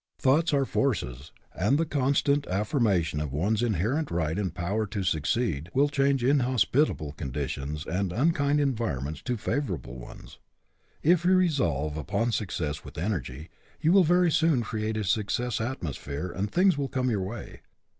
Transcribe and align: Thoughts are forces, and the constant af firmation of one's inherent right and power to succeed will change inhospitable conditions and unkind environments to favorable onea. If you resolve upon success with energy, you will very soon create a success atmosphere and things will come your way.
Thoughts 0.17 0.51
are 0.51 0.65
forces, 0.65 1.31
and 1.53 1.77
the 1.77 1.85
constant 1.85 2.47
af 2.49 2.71
firmation 2.71 3.21
of 3.21 3.31
one's 3.31 3.61
inherent 3.61 4.09
right 4.09 4.39
and 4.39 4.51
power 4.51 4.87
to 4.87 5.03
succeed 5.03 5.69
will 5.75 5.89
change 5.89 6.23
inhospitable 6.23 7.11
conditions 7.11 7.85
and 7.85 8.11
unkind 8.11 8.59
environments 8.59 9.21
to 9.21 9.37
favorable 9.37 9.99
onea. 9.99 10.37
If 11.03 11.23
you 11.23 11.35
resolve 11.35 11.97
upon 11.97 12.31
success 12.31 12.83
with 12.83 12.97
energy, 12.97 13.51
you 13.79 13.91
will 13.91 14.03
very 14.03 14.31
soon 14.31 14.63
create 14.63 14.97
a 14.97 15.03
success 15.03 15.61
atmosphere 15.61 16.31
and 16.31 16.49
things 16.51 16.79
will 16.79 16.87
come 16.89 17.11
your 17.11 17.21
way. 17.21 17.59